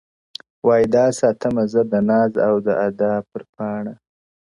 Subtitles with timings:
[0.61, 3.95] o واى دا ساتمه زه د ناز او د ادا پــــــر پــــــاڼــــــــــــه،